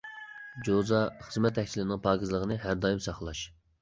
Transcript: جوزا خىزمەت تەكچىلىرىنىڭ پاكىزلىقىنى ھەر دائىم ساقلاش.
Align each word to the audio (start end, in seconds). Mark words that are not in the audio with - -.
جوزا 0.69 1.01
خىزمەت 1.27 1.55
تەكچىلىرىنىڭ 1.59 2.01
پاكىزلىقىنى 2.07 2.59
ھەر 2.67 2.81
دائىم 2.87 3.05
ساقلاش. 3.09 3.45